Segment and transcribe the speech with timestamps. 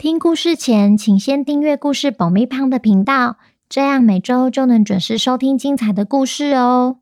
[0.00, 3.36] 听故事前，请先订阅故事保密胖的频道，
[3.68, 7.00] 这样每周就能准时收听精彩的故事哦。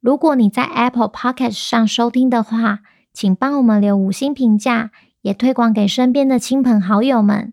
[0.00, 2.82] 如果你在 Apple Podcast 上收听的话，
[3.12, 7.52] 请帮我们留五星评价，也推广给身边的亲朋好友们。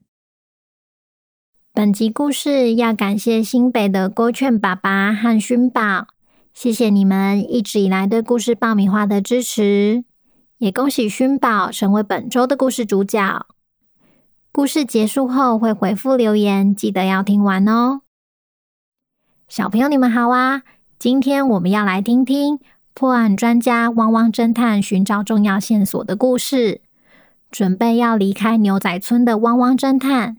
[1.73, 6.05] 本集故事要感谢新北的郭劝爸爸和勋宝，
[6.53, 10.03] 谢谢你们一直以来对故事爆米花的支持，
[10.59, 13.47] 也恭喜勋宝成为本周的故事主角。
[14.53, 18.01] 故事结束后会回复留言，记得要听完哦。
[19.47, 20.63] 小朋友，你们好啊！
[20.99, 22.59] 今天我们要来听听
[22.93, 26.81] 破案专家汪汪侦探寻找重要线索的故事。
[27.49, 30.37] 准备要离开牛仔村的汪汪侦探，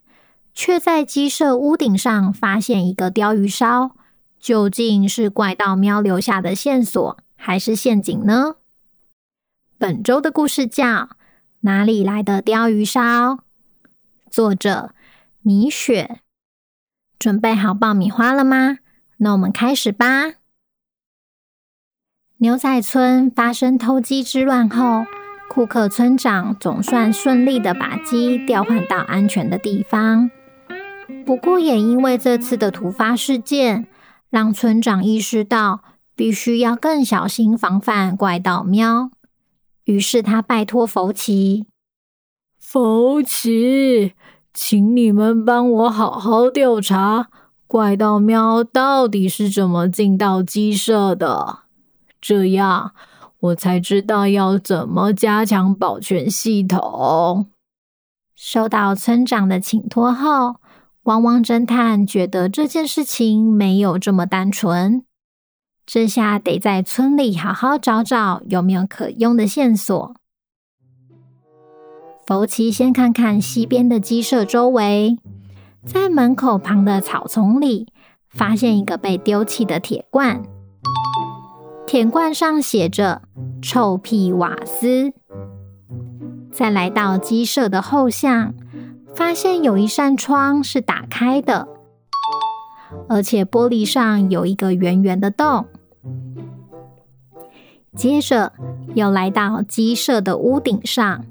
[0.53, 3.93] 却在鸡舍屋顶上发现一个鯛鱼烧。
[4.39, 8.57] 究竟是怪盗喵留下的线索，还是陷阱呢？
[9.79, 10.85] 本周的故事叫
[11.61, 13.01] 《哪里来的鯛鱼烧》。
[14.33, 14.95] 作者
[15.43, 16.21] 米雪，
[17.19, 18.79] 准备好爆米花了吗？
[19.19, 20.37] 那我们开始吧。
[22.39, 25.05] 牛仔村发生偷鸡之乱后，
[25.51, 30.31] 库克村长总算顺利的把鸡调换到安全的地方。
[31.27, 33.87] 不过，也因为这次的突发事件，
[34.31, 35.83] 让村长意识到
[36.17, 39.11] 必须要更小心防范怪盗喵。
[39.85, 41.67] 于是，他拜托福奇。
[42.73, 44.15] 福奇，
[44.55, 47.29] 请你们帮我好好调查
[47.67, 51.59] 怪盗喵到底是怎么进到鸡舍的，
[52.19, 52.93] 这样
[53.41, 57.49] 我才知道要怎么加强保全系统。
[58.35, 60.57] 收到村长的请托后，
[61.03, 65.05] 汪汪侦探觉得这件事情没有这么单纯，
[65.85, 70.15] 这下得在村里好好找找有没有可用的线索。
[72.35, 75.19] 福奇先看看西边的鸡舍周围，
[75.85, 77.87] 在门口旁的草丛里，
[78.31, 80.43] 发现一个被丢弃的铁罐，
[81.87, 83.23] 铁罐上写着
[83.63, 85.13] “臭屁瓦斯”。
[86.51, 88.55] 再来到鸡舍的后巷，
[89.15, 91.69] 发现有一扇窗是打开的，
[93.09, 95.67] 而且玻璃上有一个圆圆的洞。
[97.95, 98.53] 接着
[98.95, 101.25] 又来到鸡舍的屋顶上。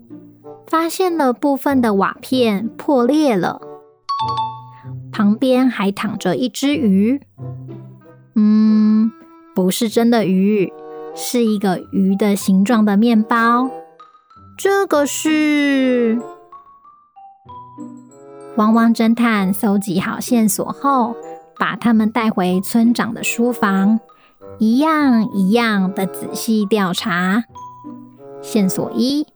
[0.72, 3.60] 发现了部分的瓦片破裂了，
[5.12, 7.22] 旁边还躺着一只鱼。
[8.36, 9.12] 嗯，
[9.54, 10.72] 不是真的鱼，
[11.14, 13.70] 是一个鱼的形状的面包。
[14.58, 16.22] 这个是……
[18.56, 21.14] 汪汪侦探搜集好线索后，
[21.60, 24.00] 把他们带回村长的书房，
[24.58, 27.44] 一样一样的仔细调查。
[28.42, 29.28] 线索一。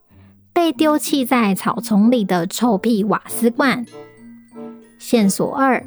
[0.56, 3.86] 被丢弃在草丛里的臭屁瓦斯罐。
[4.98, 5.86] 线索二：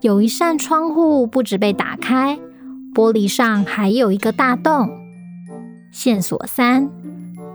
[0.00, 2.38] 有一扇窗户不止被打开，
[2.94, 4.88] 玻璃上还有一个大洞。
[5.90, 6.88] 线索三：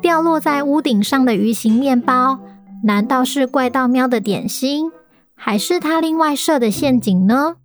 [0.01, 2.37] 掉落在屋顶上的鱼形面包，
[2.83, 4.91] 难道是怪盗喵的点心，
[5.35, 7.55] 还是他另外设的陷阱呢？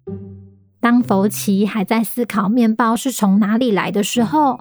[0.79, 4.61] 当福奇还在思考面包是从哪里来的时候，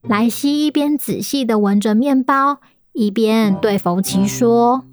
[0.00, 2.60] 莱西一边仔细地闻着面包。
[2.92, 4.84] 一边对福奇说：“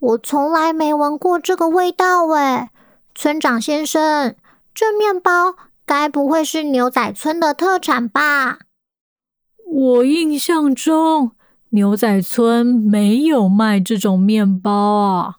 [0.00, 2.70] 我从来没闻过这个味道，诶，
[3.14, 4.34] 村长先生，
[4.74, 8.60] 这面包该不会是牛仔村的特产吧？”
[9.70, 11.32] 我印象中，
[11.70, 15.36] 牛仔村没有卖这种面包啊。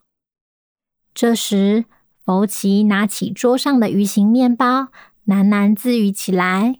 [1.16, 1.86] 这时，
[2.24, 4.90] 福奇拿起桌上的鱼形面包，
[5.26, 6.80] 喃喃自语起来：“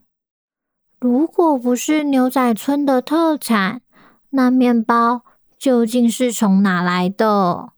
[1.02, 3.82] 如果不是牛仔村的特产，”
[4.32, 5.24] 那面包
[5.58, 7.74] 究竟是从哪来的？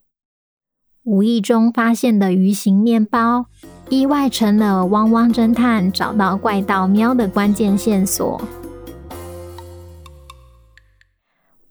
[1.04, 3.48] 无意中发现的鱼形面包，
[3.90, 8.40] 意外成了汪汪侦探找到怪盗喵的关键线索。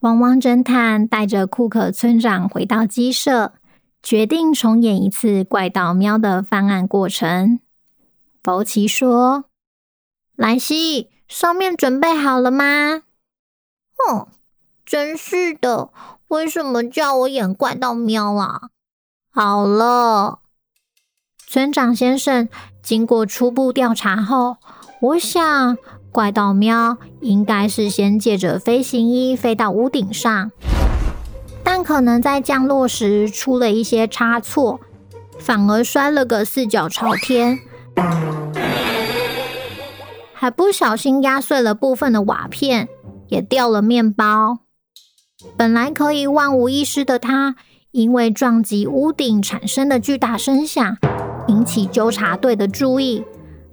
[0.00, 3.52] 汪汪侦探带着库克村长回到鸡舍，
[4.02, 7.60] 决定重演一次怪盗喵的犯案过程。
[8.42, 9.44] 福奇说
[10.34, 13.02] ：“莱西，上面准备好了吗
[13.94, 14.26] ？”“哼。”
[14.90, 15.90] 真是的，
[16.26, 18.70] 为什么叫我演怪盗喵啊？
[19.32, 20.40] 好了，
[21.46, 22.48] 村长先生，
[22.82, 24.56] 经过初步调查后，
[25.00, 25.78] 我想
[26.10, 30.50] 怪盗喵应该是先借着飞行衣飞到屋顶上，
[31.62, 34.80] 但可能在降落时出了一些差错，
[35.38, 37.60] 反而摔了个四脚朝天，
[40.34, 42.88] 还不小心压碎了部分的瓦片，
[43.28, 44.58] 也掉了面包。
[45.56, 47.56] 本来可以万无一失的他，
[47.92, 50.96] 因为撞击屋顶产生的巨大声响，
[51.48, 53.24] 引起纠察队的注意，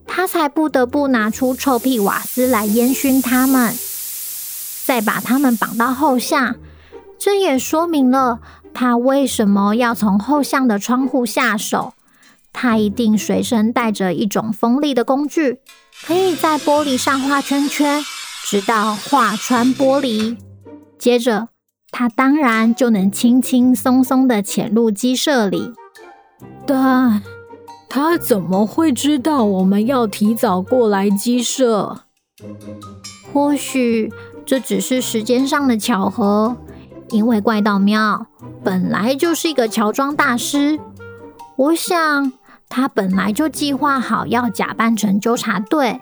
[0.06, 3.74] 他才不得不拿出臭屁瓦斯来烟熏他们，
[4.86, 6.56] 再把他们绑到后巷。
[7.20, 8.40] 这也说明了
[8.74, 11.94] 他为什么要从后巷的窗户下手。
[12.54, 15.60] 他一定随身带着一种锋利的工具，
[16.06, 18.04] 可以在玻璃上画圈圈，
[18.46, 20.38] 直到画穿玻璃。
[20.98, 21.50] 接着，
[21.92, 25.74] 他当然就能轻轻松松的潜入鸡舍里。
[26.66, 27.22] 但
[27.90, 32.02] 他怎么会知道我们要提早过来鸡舍？
[33.34, 34.12] 或许
[34.46, 36.58] 这只是时间上的巧合，
[37.10, 38.28] 因为怪盗喵
[38.64, 40.80] 本来就是一个乔装大师。
[41.56, 42.32] 我想
[42.70, 46.02] 他本来就计划好要假扮成纠察队，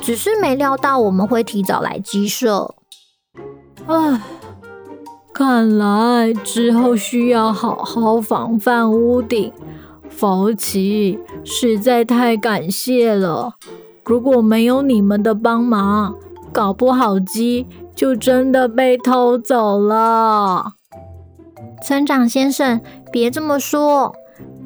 [0.00, 2.74] 只是没料到我们会提早来鸡舍。
[3.86, 4.20] 唉，
[5.38, 9.52] 看来之后需要好好防范屋顶。
[10.08, 13.52] 福奇，实在太感谢了！
[14.02, 16.16] 如果没有你们的帮忙，
[16.54, 20.72] 搞不好鸡就真的被偷走了。
[21.84, 22.80] 村长先生，
[23.12, 24.14] 别这么说，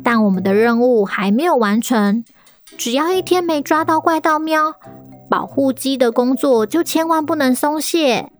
[0.04, 2.24] 但我们的任务还没有完成。
[2.78, 4.74] 只要一天没抓到怪盗喵，
[5.28, 8.30] 保护鸡的工作就千万不能松懈。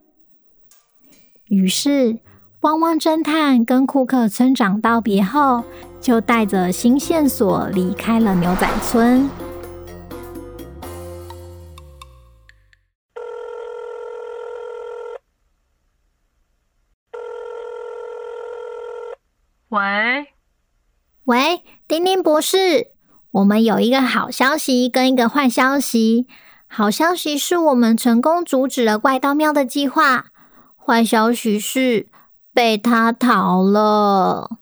[1.51, 2.21] 于是，
[2.61, 5.65] 汪汪侦探跟库克村长道别后，
[6.01, 9.29] 就带着新线索离开了牛仔村。
[19.71, 20.29] 喂，
[21.25, 22.93] 喂，丁丁博士，
[23.33, 26.29] 我们有一个好消息跟一个坏消息。
[26.69, 30.27] 好消息是我们成功阻止了怪盗喵的计划，
[30.91, 32.09] 坏消息是
[32.53, 34.59] 被他逃了。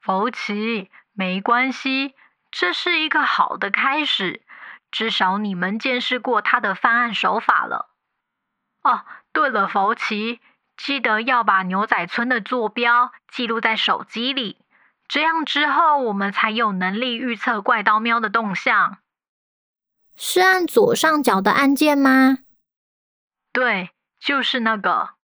[0.00, 2.14] 福奇，没关系，
[2.50, 4.40] 这是一个好的开始，
[4.90, 7.90] 至少你们见识过他的犯案手法了。
[8.82, 10.40] 哦，对了，福奇，
[10.78, 14.56] 记得要把牛仔村的坐标记录在手机里，
[15.08, 18.96] 这样之后我们才有能力预测怪盗喵的动向。
[20.16, 22.38] 是按左上角的按键吗？
[23.52, 25.17] 对，就是那个。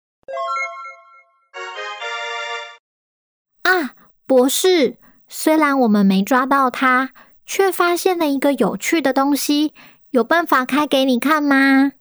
[3.62, 3.94] 啊！
[4.26, 4.98] 博士，
[5.28, 7.12] 虽然我们没抓到他，
[7.46, 9.74] 却发现了一个有趣的东西。
[10.10, 11.92] 有办法开给你看吗？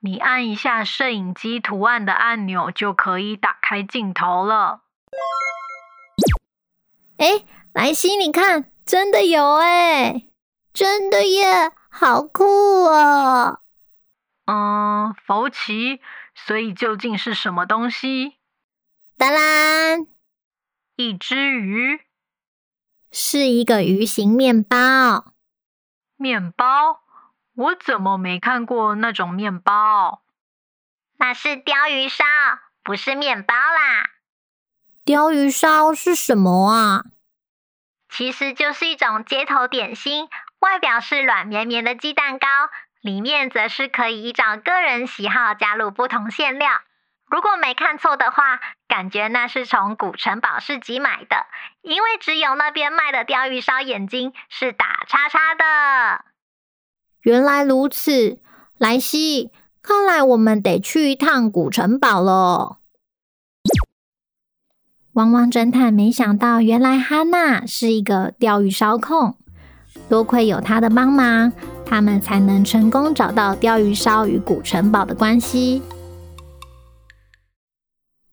[0.00, 4.82] 你按一下摄影机图案的按钮，就可以打开镜头了。
[7.16, 10.28] 哎，莱西，你看，真的有哎，
[10.72, 12.44] 真的耶，好酷
[12.84, 13.60] 哦！
[14.44, 16.00] 嗯，福奇，
[16.36, 18.36] 所以究竟是什么东西？
[19.16, 20.06] 当然。
[20.94, 22.00] 一只鱼，
[23.10, 25.34] 是一个鱼形面包。
[26.16, 27.02] 面包？
[27.54, 30.22] 我怎么没看过那种面包？
[31.18, 32.24] 那是鲷鱼烧，
[32.82, 34.10] 不是面包啦。
[35.04, 37.04] 鲷鱼烧是什么啊？
[38.08, 40.28] 其实就是一种街头点心，
[40.60, 42.46] 外表是软绵绵的鸡蛋糕，
[43.06, 46.68] 里面则是可以依照个人喜好加入不同馅料。
[47.30, 51.46] 如果没看错的话，感觉那是从古城堡市集买的，
[51.82, 56.24] 因为只有那边卖的鯛鱼烧眼睛是打叉叉的。
[57.22, 58.40] 原来如此，
[58.78, 59.50] 莱西，
[59.82, 62.78] 看来我们得去一趟古城堡了。
[65.14, 69.38] 汪汪侦探没想到，原来哈娜是一个鯛鱼烧控，
[70.08, 71.52] 多亏有她的帮忙，
[71.86, 75.80] 他们才能成功找到鲷鱼烧与古城堡的关系。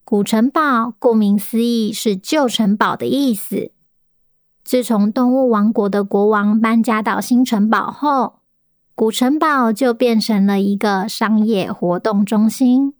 [0.04, 3.70] 古城堡顾名思义是旧城堡的意思。
[4.62, 8.40] 自从动物王国的国王搬家到新城堡后，
[8.94, 12.94] 古城堡就变成了一个商业活动中心。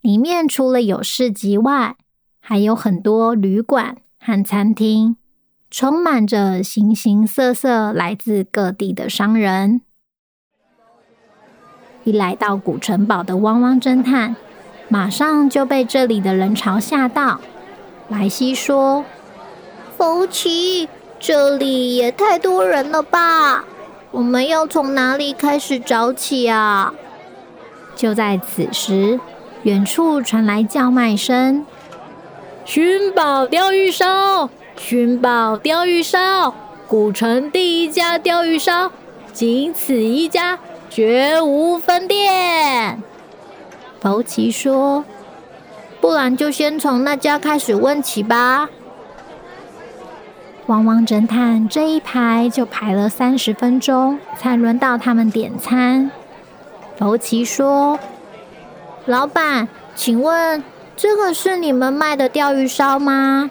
[0.00, 1.96] 里面除了有市集外，
[2.40, 5.16] 还有很多旅馆和餐厅，
[5.70, 9.82] 充满着形形色色来自各地的商人。
[12.04, 14.34] 一来到古城堡的汪汪侦探，
[14.88, 17.40] 马上就被这里的人潮吓到。
[18.08, 19.04] 莱西说
[19.98, 20.88] ：“福奇，
[21.20, 23.64] 这里也太多人了吧？
[24.10, 26.94] 我们要从哪里开始找起啊？
[27.94, 29.20] 就在此时，
[29.64, 31.66] 远处传来叫卖声
[32.64, 34.48] ：“寻宝钓鱼烧，
[34.78, 36.54] 寻宝鯛鱼烧，
[36.86, 38.90] 古城第一家鯛鱼烧，
[39.32, 40.58] 仅此一家，
[40.88, 43.02] 绝无分店。”
[44.00, 45.04] 福奇说
[46.00, 48.70] ：“不然就先从那家开始问起吧。”
[50.66, 56.10] 汪汪侦探这一排就排了三十分钟，才轮到他们点餐。
[56.96, 57.98] 福奇说
[59.04, 60.62] ：“老板，请问
[60.96, 63.50] 这个是你们卖的鯛鱼烧吗？”“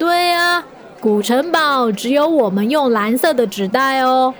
[0.00, 0.64] 对啊，
[0.98, 4.32] 古城堡只有我们用蓝色的纸袋哦。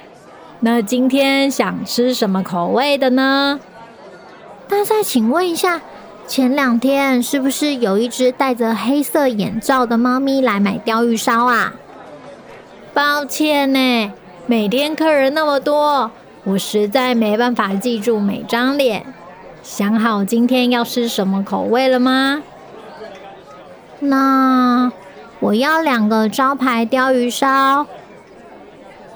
[0.60, 3.60] 那今天想吃什么口味的呢
[4.70, 5.82] ？”“那再请问一下。”
[6.26, 11.74] 前两天是不是有一只戴着黑色眼罩的猫咪来买鲷鱼烧啊？
[12.94, 14.12] 抱歉呢，
[14.46, 16.10] 每天客人那么多，
[16.44, 19.04] 我实在没办法记住每张脸。
[19.62, 22.42] 想好今天要吃什么口味了吗？
[23.98, 24.90] 那
[25.40, 27.86] 我要两个招牌鲷鱼烧。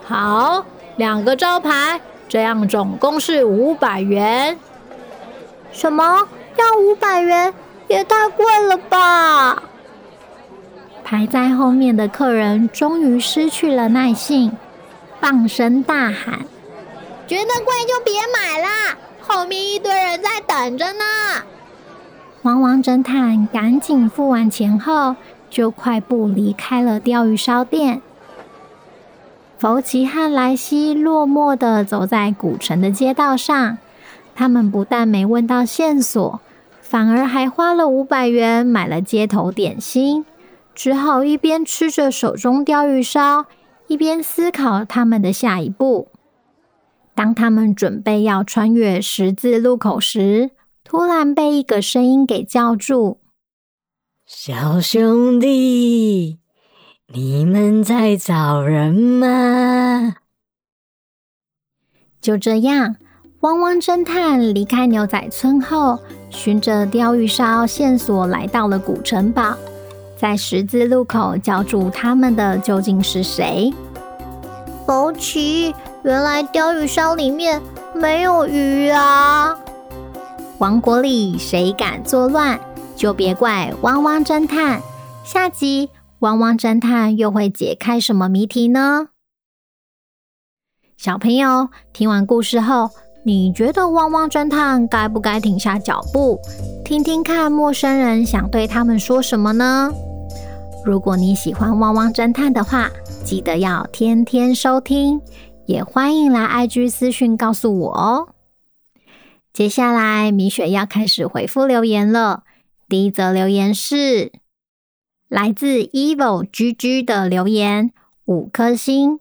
[0.05, 0.65] 好，
[0.97, 4.59] 两个招牌，这样总共是五百元。
[5.71, 6.27] 什么？
[6.57, 7.53] 要五百元，
[7.89, 9.63] 也太贵了吧！
[11.03, 14.57] 排在后面的客人终于失去了耐性，
[15.21, 16.47] 放声大喊
[17.27, 21.05] ：“觉得贵就别买啦，后面一堆人在等着呢！”
[22.43, 25.17] 汪汪侦探赶紧付完钱后，
[25.55, 28.03] 就快步离开了鯛鱼烧店。
[29.57, 33.79] 福奇和莱西落寞地走在古城的街道上。
[34.35, 36.41] 他们不但没问到线索，
[36.81, 40.27] 反而还花了五百元买了街头点心，
[40.75, 43.47] 只好一边吃着手中鯛鱼烧，
[43.87, 46.09] 一边思考他们的下一步。
[47.15, 50.51] 当他们准备要穿越十字路口时，
[50.83, 53.19] 突然被一个声音给叫住
[54.27, 56.39] ：“小兄弟，
[57.09, 60.15] 你们在找人吗？”
[62.23, 62.97] 就这样。
[63.41, 65.99] 汪汪侦探离开牛仔村后，
[66.31, 69.55] 循着鲷鱼烧线索来到了古城堡。
[70.17, 73.71] 在十字路口叫住他们的究竟是谁？
[74.87, 77.61] 宝奇，原来鲷鱼烧里面
[77.95, 79.55] 没有鱼啊！
[80.57, 82.59] 王国里谁敢作乱，
[82.97, 84.81] 就别怪汪汪侦探。
[85.25, 89.09] 下集汪汪侦探又会解开什么谜题呢？
[90.97, 92.91] 小朋友听完故事后，
[93.25, 96.39] 你觉得汪汪侦探该不该停下脚步，
[96.85, 99.93] 听听看陌生人想对他们说什么呢？
[100.85, 102.91] 如果你喜欢汪汪侦探的话，
[103.25, 105.21] 记得要天天收听，
[105.67, 108.29] 也欢迎来 IG 私讯告诉我哦。
[109.53, 112.45] 接下来米雪要开始回复留言了。
[112.89, 114.33] 第一则留言是
[115.29, 117.93] 来自 Evil GG 的留言，
[118.27, 119.21] 五颗星，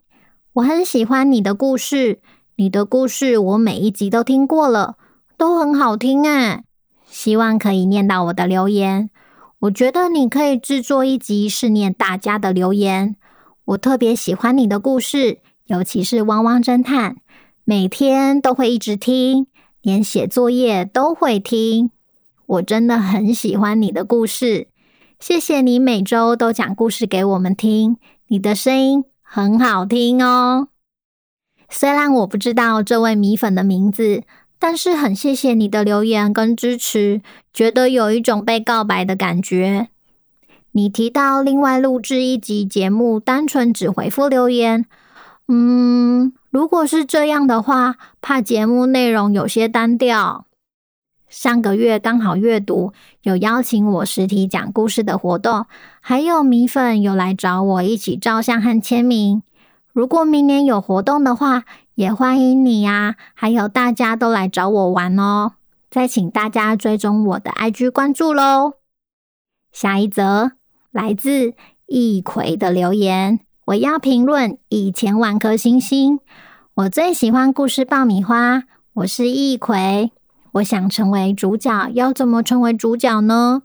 [0.53, 2.19] 我很喜欢你的故事。
[2.55, 4.95] 你的故事我每一集都听过了，
[5.37, 6.63] 都很好听哎！
[7.05, 9.09] 希望可以念到我的留言。
[9.59, 13.15] 我觉得你可以制作一集是念大家的留言。
[13.65, 17.17] 我特别喜欢你的故事，尤其是汪汪侦探，
[17.63, 19.47] 每天都会一直听，
[19.81, 21.89] 连写作业都会听。
[22.45, 24.67] 我真的很喜欢你的故事，
[25.19, 27.97] 谢谢你每周都讲故事给我们听，
[28.27, 30.67] 你的声音很好听哦。
[31.69, 34.23] 虽然我不知道这位米粉的名字，
[34.59, 37.21] 但是很谢谢你的留言跟支持，
[37.53, 39.87] 觉得有一种被告白的感觉。
[40.73, 44.85] 你提到另外录制一集节目，单纯只回复留言，
[45.47, 50.45] 嗯，如果是这样的话，怕节目内容有些单调。
[51.33, 55.65] 上个月刚好阅读有邀请我实体讲故事的活动，
[55.99, 59.41] 还有米粉有来找我一起照相和签名。
[59.91, 61.63] 如果明年有活动的话，
[61.95, 63.15] 也欢迎你呀！
[63.33, 65.53] 还有大家都来找我玩哦。
[65.89, 68.73] 再请大家追踪我的 IG 关注喽。
[69.71, 70.51] 下一则
[70.91, 71.55] 来自
[71.87, 76.19] 易葵的留言，我要评论以前万颗星星。
[76.75, 80.11] 我最喜欢故事爆米花，我是易葵。
[80.53, 83.63] 我想成为主角，要怎么成为主角呢？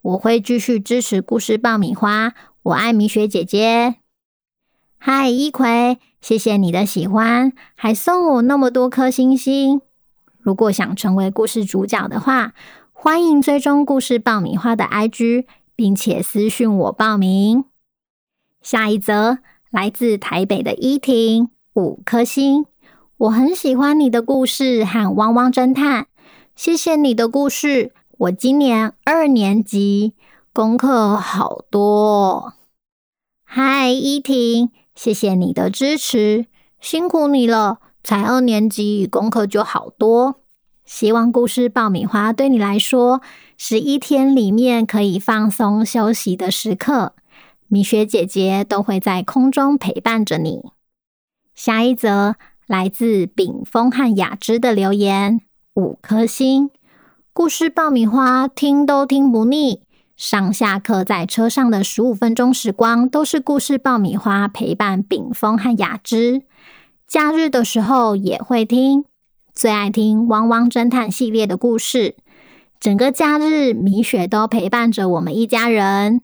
[0.00, 2.32] 我会继续支持故事爆米花，
[2.62, 3.96] 我爱米雪姐姐。
[4.96, 9.82] 嗨，一葵，谢谢你的喜欢，还送我那么多颗星星。
[10.38, 12.54] 如果想成为故事主角的话，
[12.92, 15.44] 欢迎追踪故事爆米花的 IG，
[15.76, 17.66] 并且私讯我报名。
[18.62, 22.64] 下一则来自台北的依婷，五颗星。
[23.18, 26.06] 我很喜欢你的故事和汪汪侦探，
[26.62, 27.94] 谢谢你的故事。
[28.18, 30.12] 我今年二年级，
[30.52, 32.52] 功课好多。
[33.44, 36.44] 嗨，依婷，谢谢你的支持，
[36.78, 37.78] 辛苦你了。
[38.04, 40.42] 才二年级，功课就好多。
[40.84, 43.22] 希望故事爆米花对你来说
[43.56, 47.14] 是一天里面可以放松休息的时刻。
[47.68, 50.64] 米雪姐姐都会在空中陪伴着你。
[51.54, 52.36] 下一则
[52.66, 55.40] 来自炳峰和雅芝的留言，
[55.74, 56.70] 五颗星。
[57.32, 59.82] 故事爆米花听都听不腻，
[60.16, 66.42] 上下课在车上的十五分钟时光都是故事爆米花陪伴炳峰和雅芝。
[67.06, 69.04] 假日的时候也会听，
[69.54, 72.16] 最爱听汪汪侦探系列的故事。
[72.80, 76.22] 整个假日米雪都陪伴着我们一家人。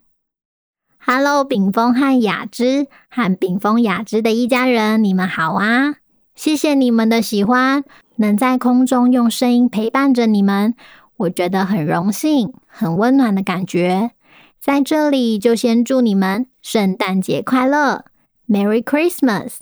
[0.99, 5.97] Hello，炳峰和雅芝和炳峰雅芝的一家人，你们好啊！
[6.35, 7.85] 谢谢你们的喜欢。
[8.17, 10.75] 能在空中用声音陪伴着你们，
[11.19, 14.13] 我觉得很荣幸，很温暖的感觉。
[14.61, 18.05] 在这里就先祝你们圣诞节快乐
[18.49, 19.59] ，Merry Christmas！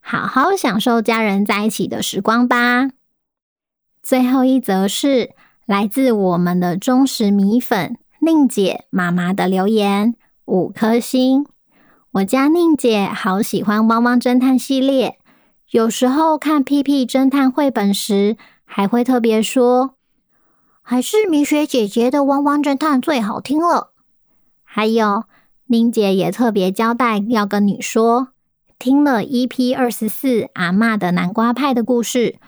[0.00, 2.88] 好好享受家人在一起的时光吧。
[4.02, 5.30] 最后一则是
[5.66, 10.14] 来自我们的忠实米粉宁姐妈妈的留言，
[10.46, 11.46] 五颗星。
[12.12, 15.18] 我家宁姐好喜欢《汪汪侦探》系列。
[15.70, 19.96] 有时候看屁屁侦探绘本时，还会特别说
[20.80, 23.92] ：“还是米雪姐姐的汪汪侦探最好听了。”
[24.64, 25.24] 还有，
[25.66, 28.28] 宁姐也特别交代要跟你说，
[28.78, 32.38] 听了 EP 二十四阿嬷的南瓜派的故事，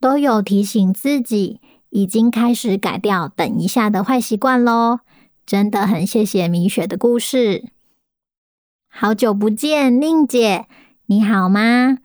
[0.00, 1.60] 都有提醒自己
[1.90, 5.00] 已经开始改掉等一下的坏习惯咯。
[5.44, 7.68] 真的很谢谢米雪的故事。
[8.88, 10.66] 好久不见，宁姐，
[11.04, 11.98] 你好吗？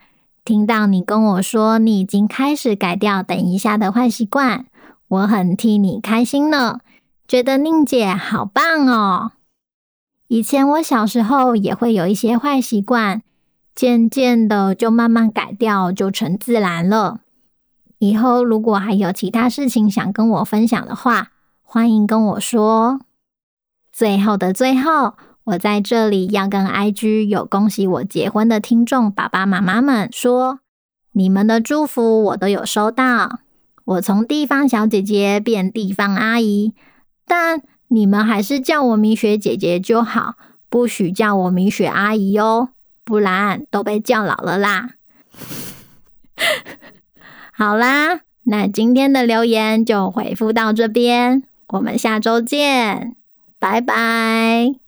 [0.45, 4.67] 听到你跟我说你已经开始改掉等一下的坏习惯，
[5.07, 6.81] 我很替你开心呢，
[7.27, 9.31] 觉得宁姐好棒哦。
[10.27, 13.23] 以前我小时候也会有一些坏习惯，
[13.73, 17.21] 渐渐的就慢慢改掉，就成自然了。
[17.97, 21.29] 以后如果还有其他事情想跟我分享的话，
[21.63, 22.99] 欢迎跟我说。
[23.91, 25.15] 最后的最后。
[25.45, 30.59] 我在这里要跟 IG 有恭喜我结婚的听众爸爸妈妈们说，
[31.11, 33.39] 你们的祝福我都有收到。
[33.85, 36.73] 我从地方小姐姐变地方阿姨，
[37.27, 40.33] 但你们还是叫我米雪姐姐就好，
[40.69, 42.69] 不许叫我米雪阿姨哦，
[43.03, 44.95] 不然都被叫老了啦。
[47.53, 53.15] 好啦，那今天的留言就回复到这边，我们下周见，
[53.59, 54.84] 拜拜。